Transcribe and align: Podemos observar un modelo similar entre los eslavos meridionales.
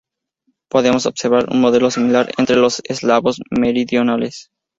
Podemos 0.67 1.05
observar 1.05 1.45
un 1.51 1.61
modelo 1.61 1.91
similar 1.91 2.31
entre 2.39 2.55
los 2.55 2.81
eslavos 2.85 3.39
meridionales. 3.51 4.49